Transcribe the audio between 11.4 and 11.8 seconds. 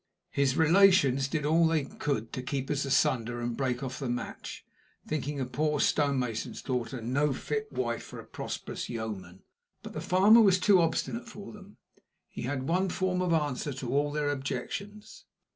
them.